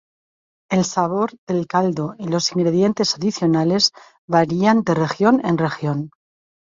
El 0.71 0.83
sabor 0.83 1.33
del 1.47 1.67
caldo 1.67 2.15
y 2.17 2.27
los 2.27 2.53
ingredientes 2.53 3.13
adicionales 3.13 3.91
varían 4.27 4.81
de 4.81 4.95
región 4.95 5.45
en 5.45 5.59
región. 5.59 6.09